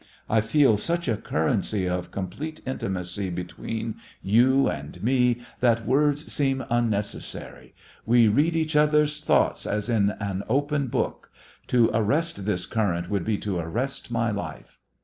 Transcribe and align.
I 0.27 0.41
feel 0.41 0.77
such 0.77 1.07
a 1.07 1.15
currency 1.15 1.87
of 1.87 2.09
complete 2.09 2.59
intimacy 2.65 3.29
between 3.29 3.97
you 4.23 4.67
and 4.67 5.03
me 5.03 5.41
that 5.59 5.85
words 5.85 6.33
seem 6.33 6.65
unnecessary. 6.71 7.75
We 8.03 8.27
read 8.27 8.55
each 8.55 8.75
other's 8.75 9.19
thoughts 9.21 9.67
as 9.67 9.89
in 9.89 10.09
an 10.19 10.41
open 10.49 10.87
book. 10.87 11.29
To 11.67 11.91
arrest 11.93 12.45
this 12.47 12.65
current 12.65 13.11
would 13.11 13.23
be 13.23 13.37
to 13.45 13.59
arrest 13.59 14.09
my 14.09 14.31
life. 14.31 14.79